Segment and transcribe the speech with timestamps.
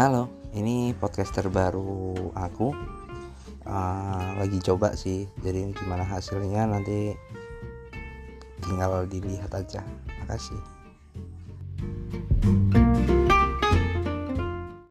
[0.00, 2.72] Halo, ini podcast terbaru aku.
[3.68, 7.12] Uh, lagi coba sih, jadi gimana hasilnya nanti
[8.64, 9.84] tinggal dilihat aja.
[10.24, 10.79] Makasih.